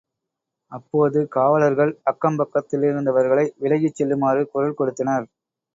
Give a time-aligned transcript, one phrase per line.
[0.71, 5.27] அப்போது காவலர்கள் அக்கம் பக்கத்திலிருந்தவர்களை விலகிச் செல்லுமாறு குரல் கொடுத்தனர்.